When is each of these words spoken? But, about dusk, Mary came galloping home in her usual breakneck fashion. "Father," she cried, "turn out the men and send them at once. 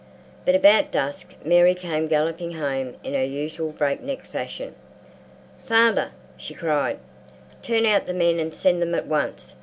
But, 0.45 0.55
about 0.55 0.91
dusk, 0.91 1.35
Mary 1.45 1.75
came 1.75 2.07
galloping 2.07 2.53
home 2.53 2.95
in 3.03 3.13
her 3.13 3.23
usual 3.23 3.69
breakneck 3.71 4.23
fashion. 4.25 4.73
"Father," 5.67 6.09
she 6.37 6.55
cried, 6.55 6.97
"turn 7.61 7.85
out 7.85 8.05
the 8.05 8.13
men 8.15 8.39
and 8.39 8.51
send 8.51 8.81
them 8.81 8.95
at 8.95 9.05
once. 9.05 9.55